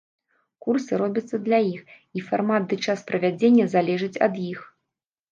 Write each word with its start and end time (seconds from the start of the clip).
Курсы 0.67 0.91
робяцца 1.01 1.39
для 1.47 1.59
іх, 1.73 1.83
і 2.19 2.23
фармат 2.29 2.63
ды 2.71 2.75
час 2.85 3.03
правядзення 3.11 3.67
залежыць 3.75 4.21
ад 4.29 4.41
іх. 4.49 4.59